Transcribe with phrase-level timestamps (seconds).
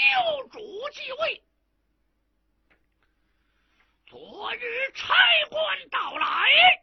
[0.00, 0.58] 救主
[0.92, 1.42] 继位。
[4.06, 5.14] 昨日差
[5.50, 6.82] 官到来，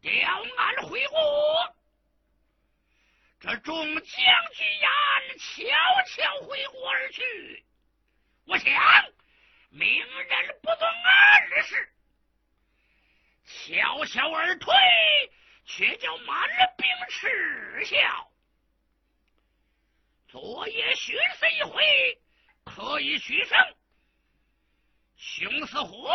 [0.00, 1.76] 调案回国。
[3.40, 4.04] 这众将
[4.54, 5.64] 居然悄
[6.06, 7.64] 悄回国而去。
[8.46, 8.72] 我想，
[9.68, 11.92] 明人不遵二事，
[13.44, 14.74] 悄悄而退，
[15.66, 18.27] 却叫满了兵耻笑。
[20.30, 22.18] 昨夜寻思一回，
[22.62, 23.56] 可以取胜。
[25.16, 26.06] 熊似虎，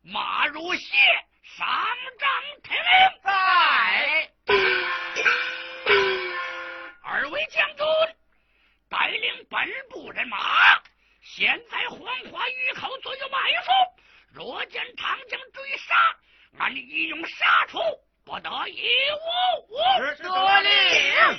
[0.00, 0.96] 马如蟹，
[1.42, 1.66] 上
[2.18, 2.30] 帐
[2.62, 3.20] 听令。
[3.22, 4.30] 在。
[7.02, 7.84] 二位将军
[8.88, 10.82] 带领本部人马，
[11.20, 12.00] 现在黄
[12.32, 13.72] 花峪口左右埋伏。
[14.32, 15.94] 若见唐将追杀，
[16.58, 17.78] 俺一用杀出，
[18.24, 19.76] 不得一无误。
[20.16, 21.38] 得令。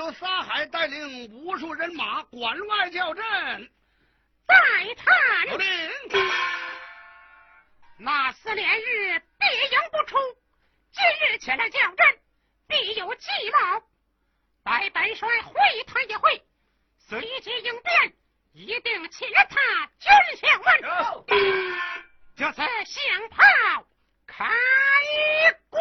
[0.00, 3.70] 得知，今有撒海带领无数人马关外叫阵，
[4.46, 4.54] 再
[4.94, 5.48] 探。
[5.48, 5.68] 有令。
[7.98, 10.16] 那四连日必赢不出，
[10.90, 12.18] 今日前来叫阵，
[12.66, 13.82] 必有计谋。
[14.62, 15.54] 白本帅会
[15.86, 16.42] 他一会，
[16.98, 18.14] 随机应变，
[18.52, 20.80] 一定擒他军相问。
[22.36, 23.44] 这次响炮
[24.26, 24.48] 开
[25.68, 25.80] 滚！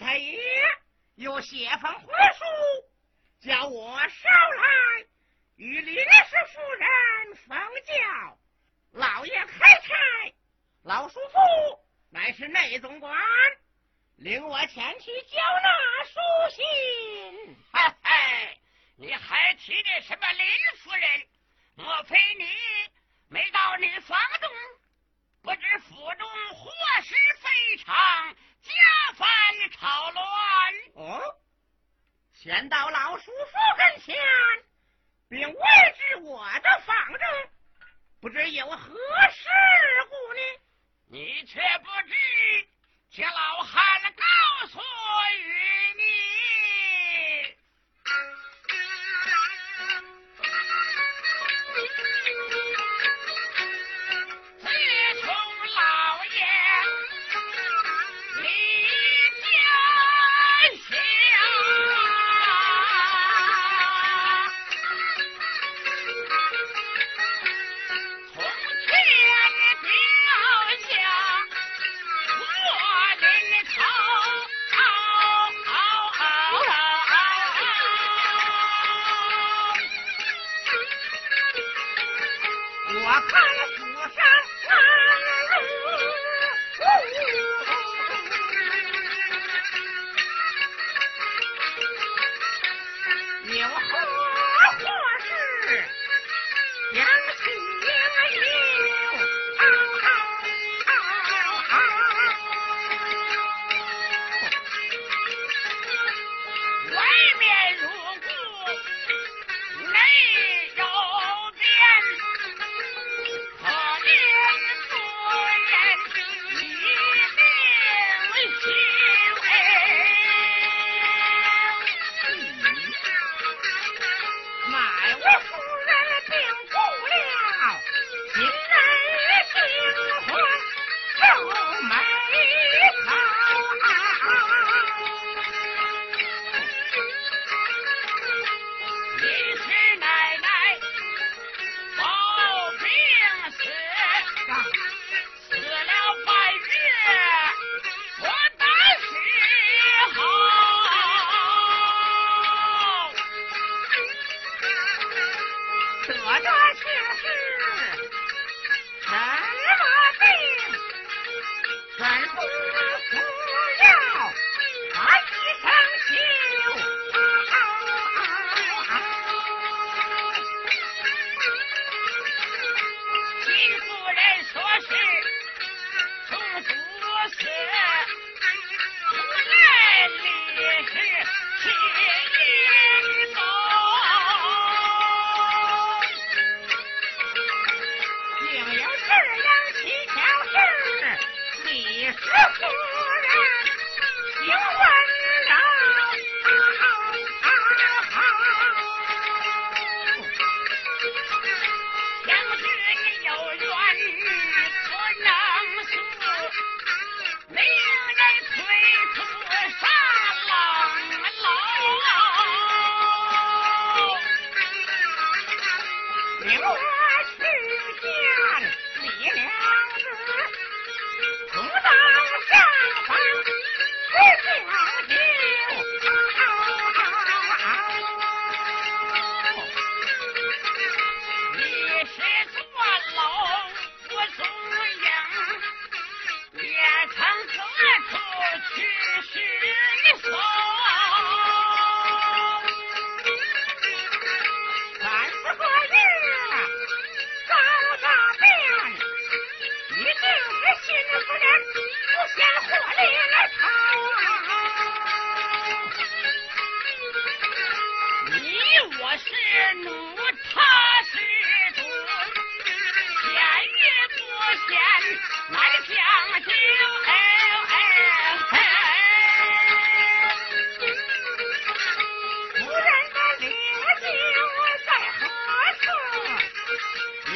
[0.00, 0.40] 太爷
[1.16, 5.04] 有写封婚书，叫我捎来
[5.56, 8.38] 与林氏夫人奉教。
[8.92, 9.94] 老爷开差，
[10.84, 13.14] 老叔父乃是内总管，
[14.16, 16.18] 领我前去交纳书
[16.56, 17.56] 信。
[17.70, 18.58] 嘿嘿，
[18.96, 20.46] 你还提的什么林
[20.78, 21.28] 夫人？
[21.74, 22.48] 莫非你
[23.28, 24.50] 没到你房中？
[25.42, 26.70] 不知府中祸
[27.02, 28.36] 事非常。
[28.62, 28.72] 家
[29.14, 29.28] 翻
[29.72, 30.24] 朝乱。
[30.94, 31.20] 哦，
[32.34, 33.32] 先到老叔叔
[33.76, 34.16] 跟前，
[35.28, 35.54] 并未
[35.96, 37.50] 知我的房中，
[38.20, 39.48] 不知有何事
[40.08, 40.40] 故呢？
[41.12, 42.14] 你却不知，
[43.10, 44.78] 且老汉告诉
[45.38, 46.09] 于你。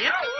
[0.05, 0.34] you.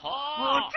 [0.00, 0.70] 好。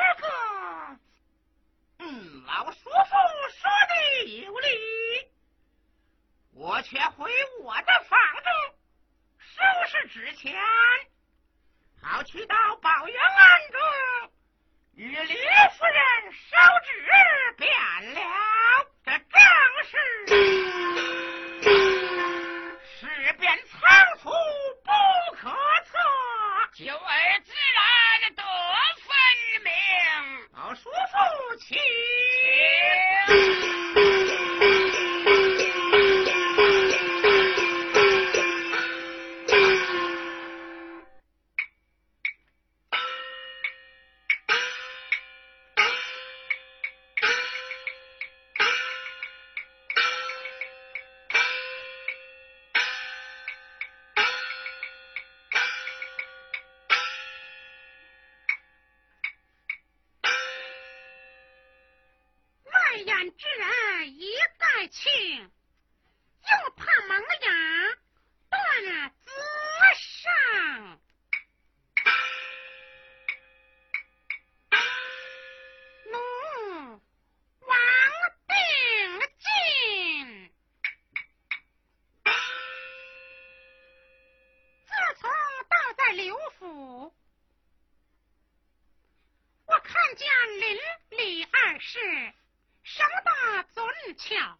[94.18, 94.60] 巧，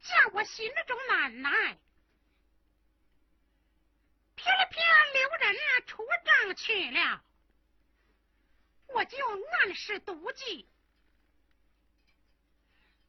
[0.00, 1.78] 叫我心中难耐。
[4.34, 7.24] 偏偏留人出帐去了，
[8.88, 9.16] 我就
[9.60, 10.68] 暗示毒计。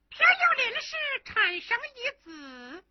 [0.10, 2.84] 偏要临时产生一子，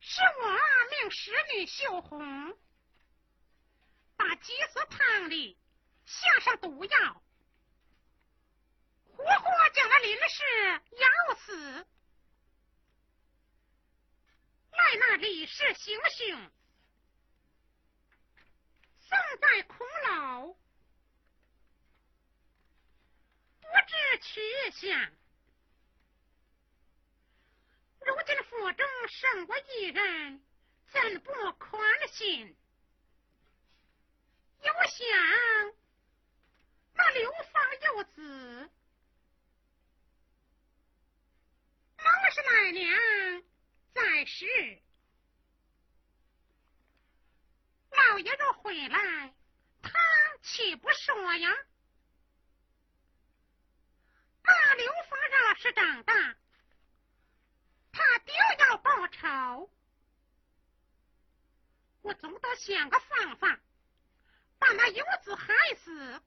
[0.00, 0.58] 是我
[0.90, 2.56] 命使女秀红
[4.16, 5.58] 把鸡子汤里
[6.04, 7.22] 下上毒药，
[9.16, 10.44] 活活将那林氏
[10.96, 11.86] 咬死。
[14.70, 16.50] 赖那李氏行凶，
[19.00, 20.46] 送在空牢。
[23.60, 25.12] 不知去向，
[28.00, 30.44] 如今府中剩我一人，
[30.88, 32.56] 怎不宽心？
[34.62, 35.06] 又想
[36.94, 38.70] 那刘芳幼子，
[42.06, 43.42] 孟氏奶娘
[43.92, 44.46] 在世，
[47.90, 49.34] 老爷若回来，
[49.82, 49.90] 他
[50.40, 51.52] 岂不说呀？
[54.42, 56.36] 那刘芳若是长大，
[57.90, 59.70] 他定要报仇。
[62.02, 63.58] 我总得想个方法，
[64.60, 66.22] 把那游子害死。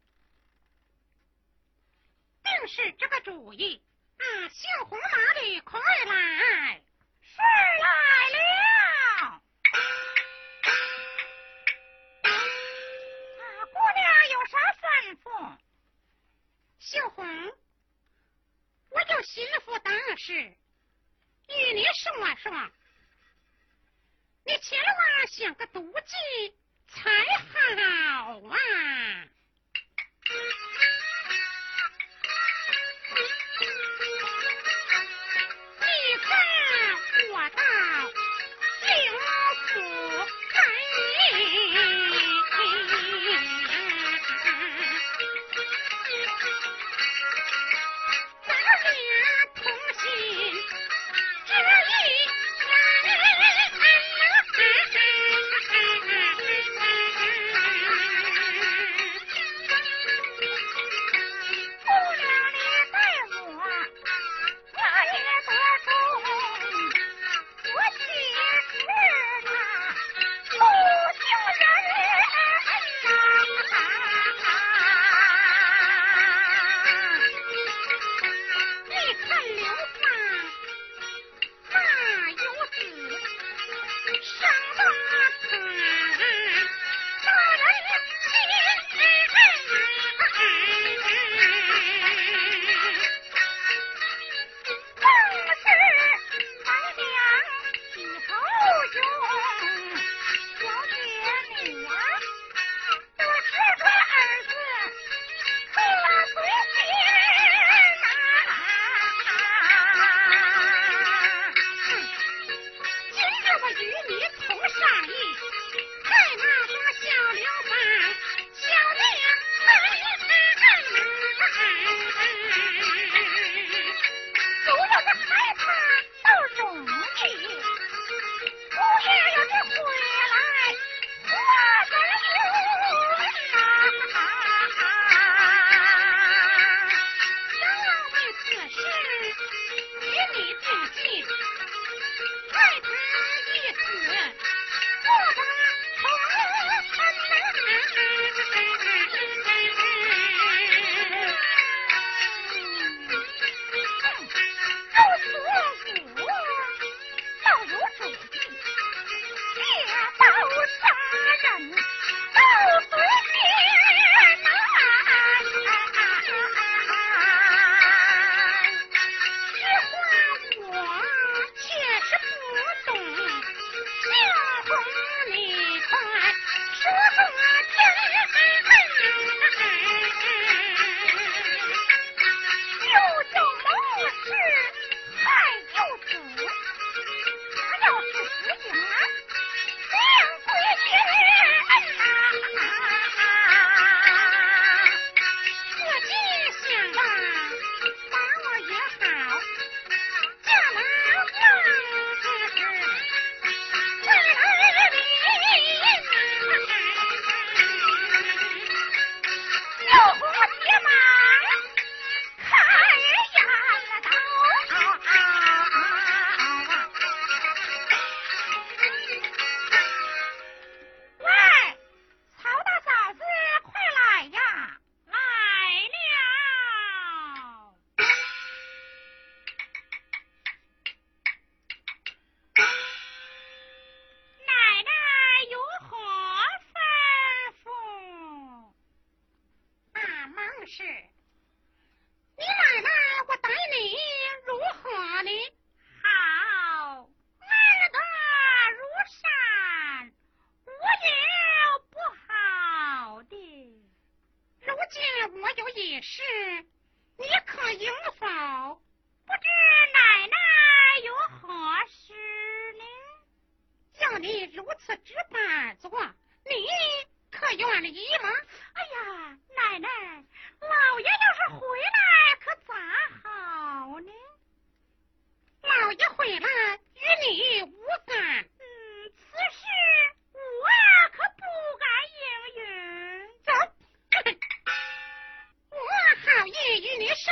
[2.44, 3.82] 定是这个主意。
[4.20, 6.82] 啊，小红哪里快来？
[7.22, 7.88] 是来
[8.36, 8.42] 了。
[12.24, 12.30] 啊，
[13.74, 14.84] 姑娘有啥吩
[15.24, 15.58] 咐？
[16.80, 17.26] 小红。
[18.90, 22.52] 我有心腹大事，与你说说。
[24.46, 27.10] 你千万想个毒计才
[27.54, 28.58] 好啊！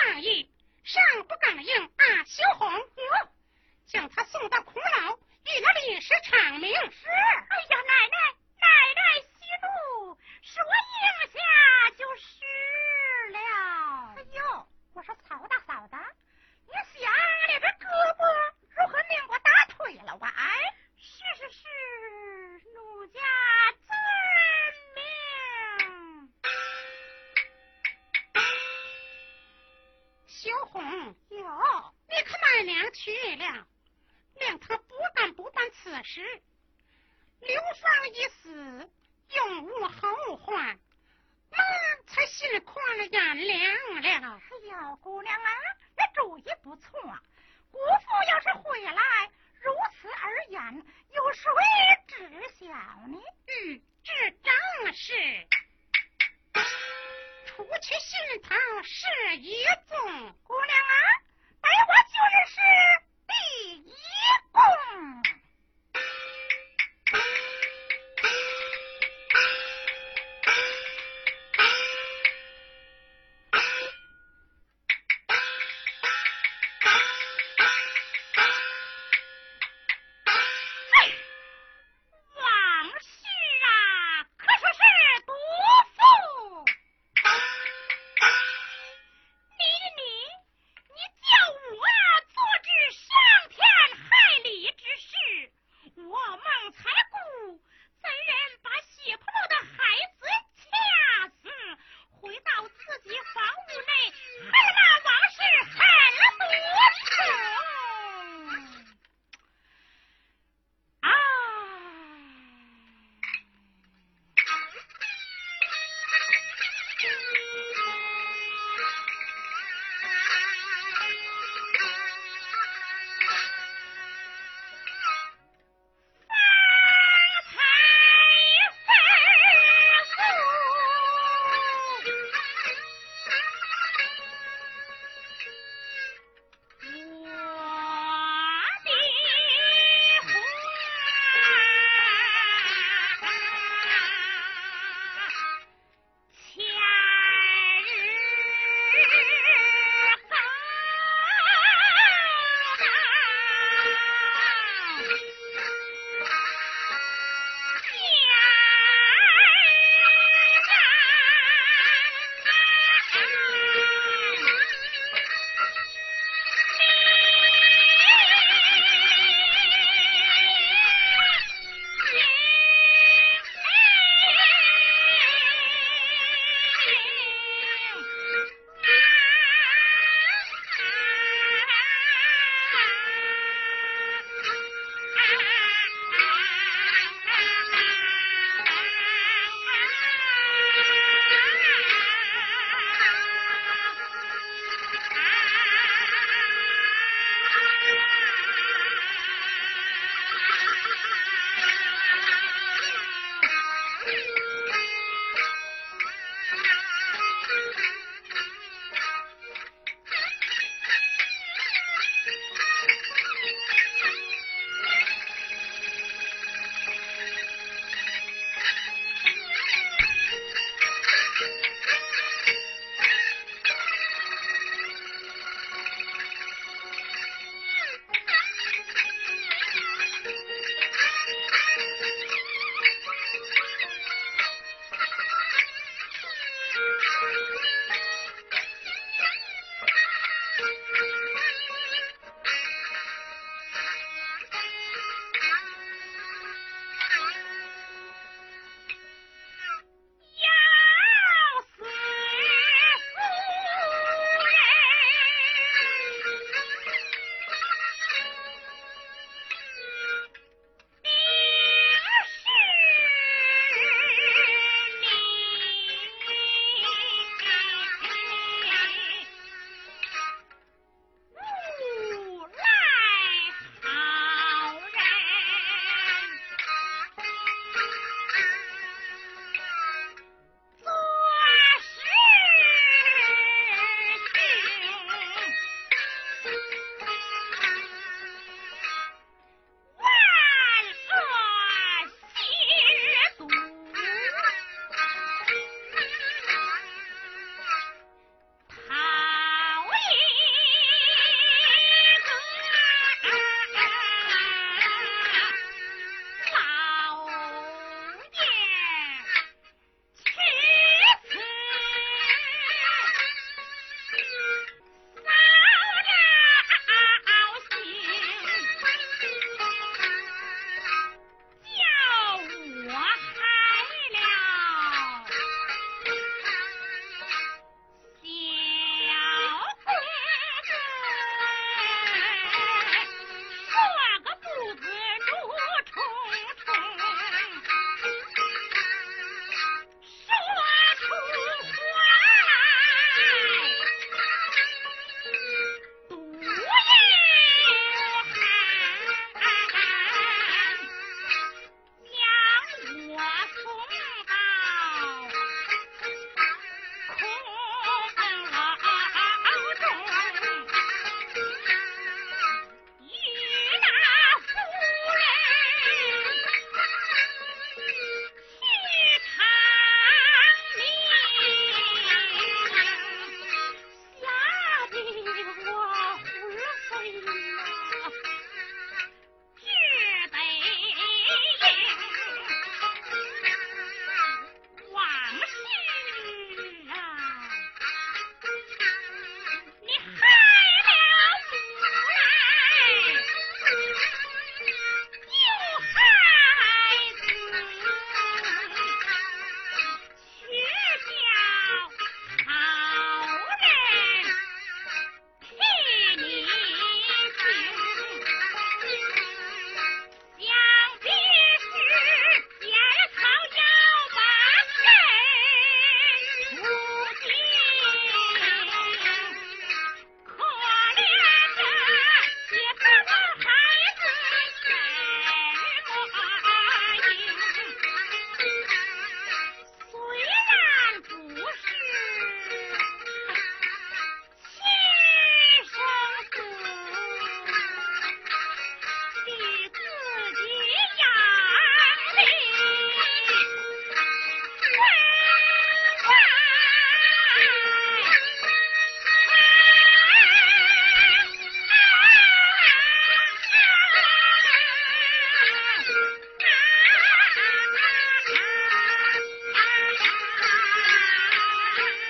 [0.08, 0.50] 上意，
[0.86, 2.72] 上不感应啊，羞红，
[3.88, 6.74] 将他送到苦牢，与那烈士长明。
[6.74, 7.08] 是。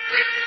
[0.10, 0.47] Thank you.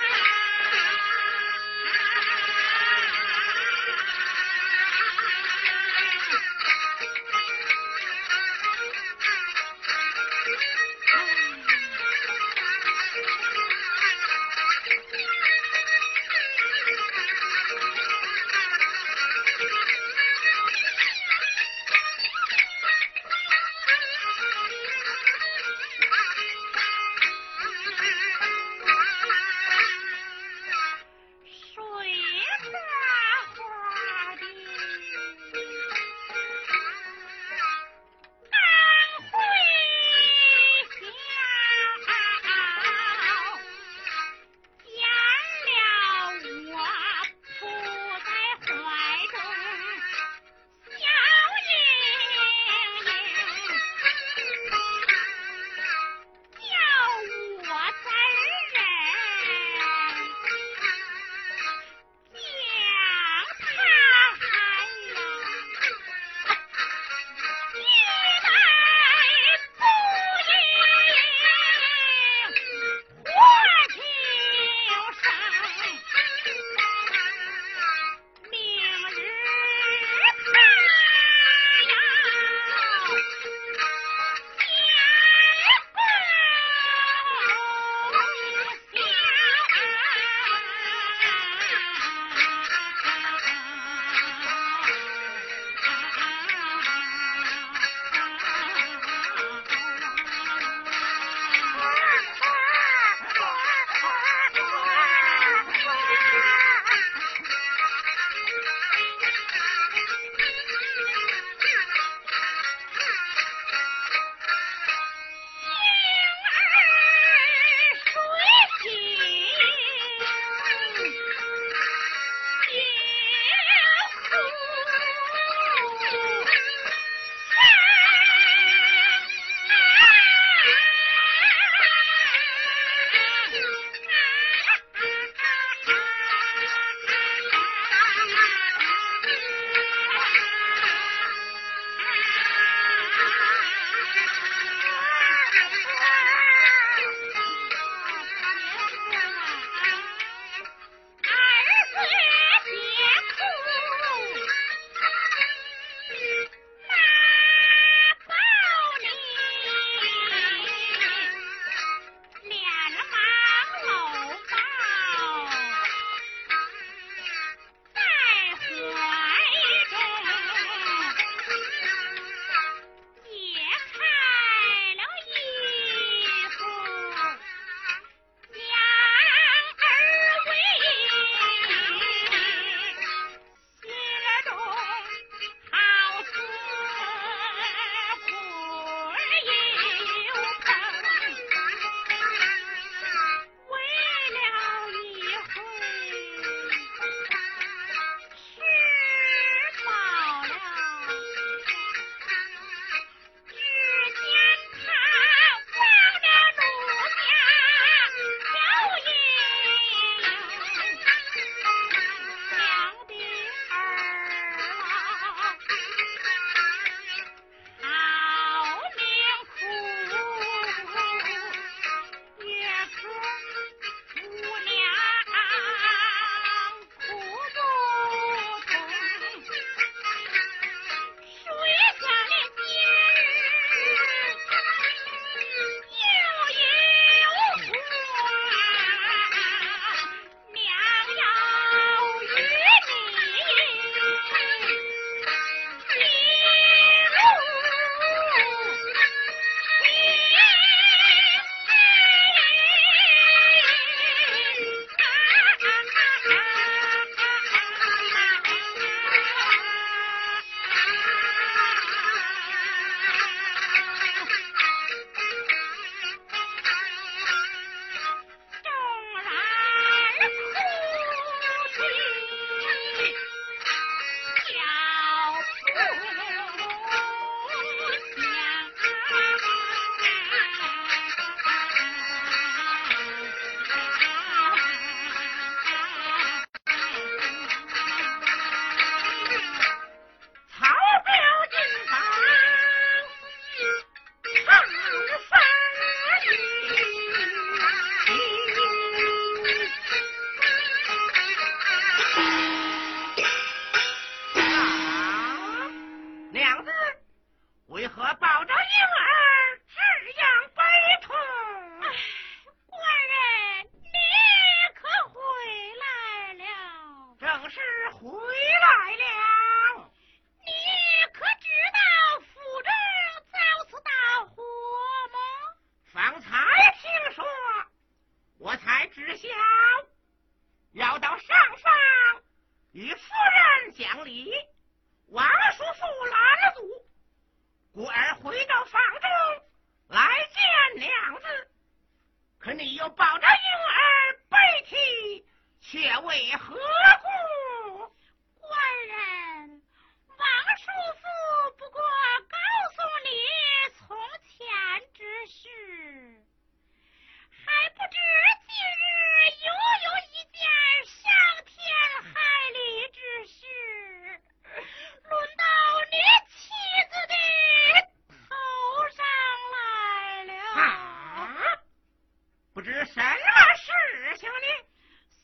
[372.61, 374.46] 不知什么事情呢？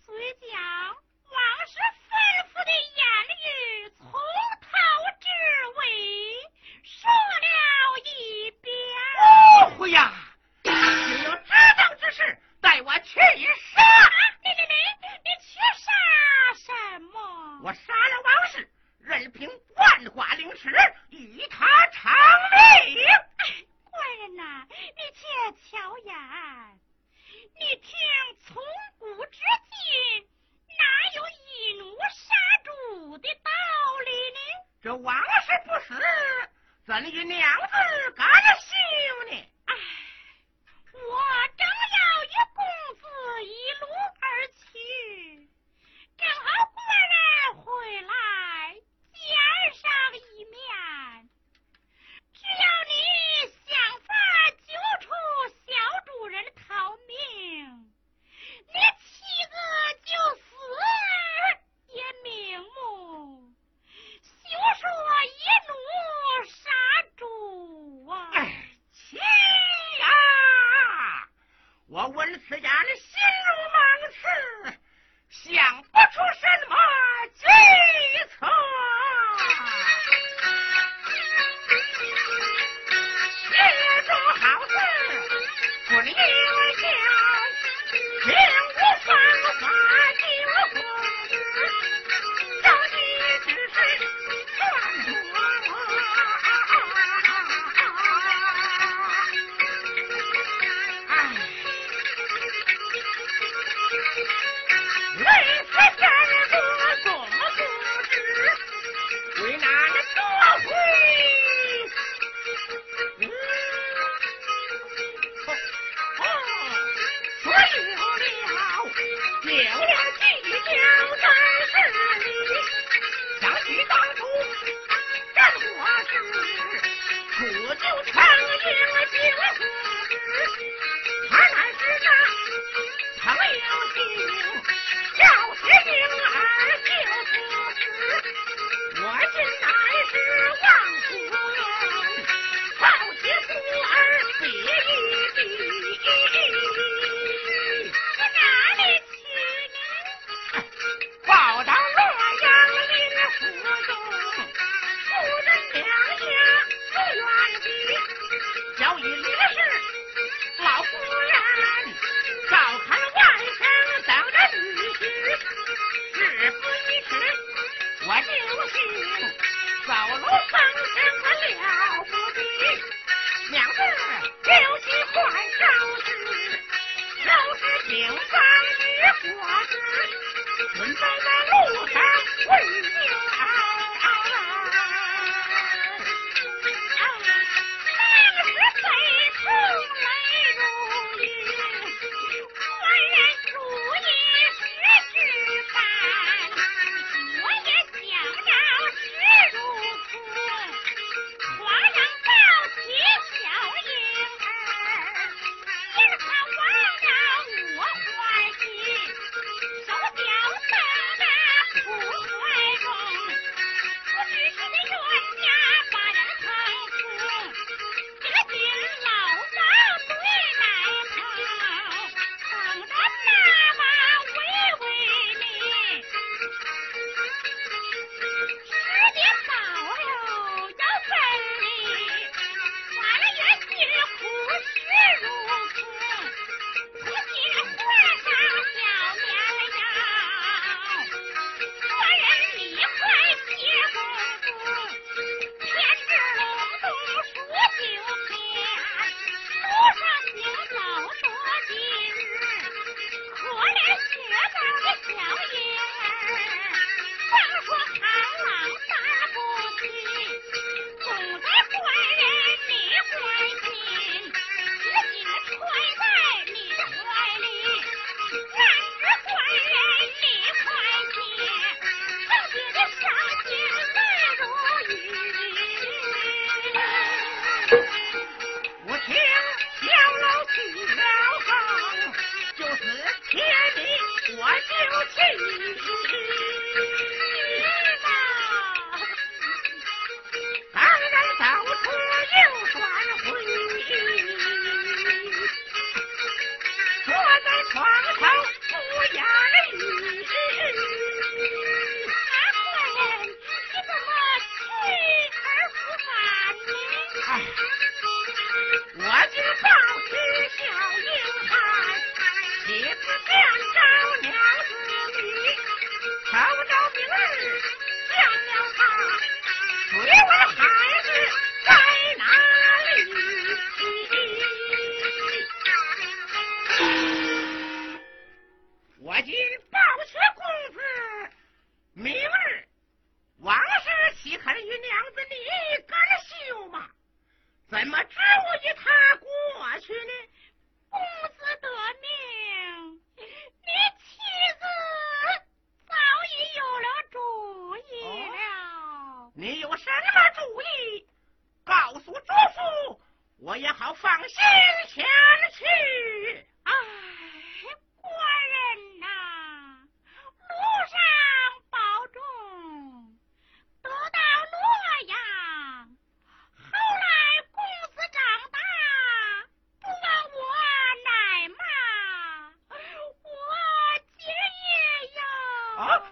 [0.06, 1.05] 睡觉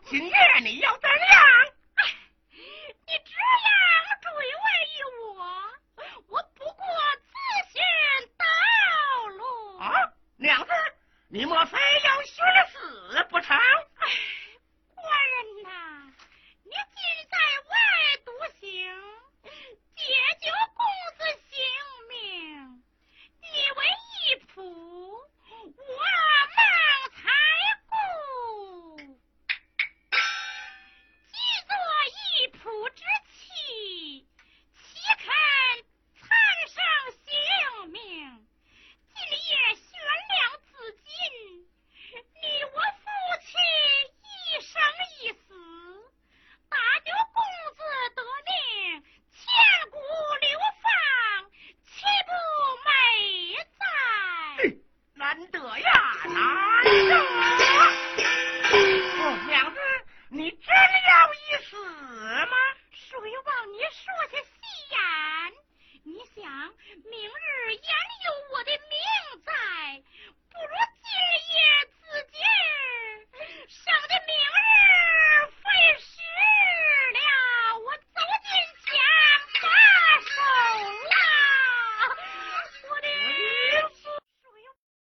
[0.07, 1.09] 今夜你要在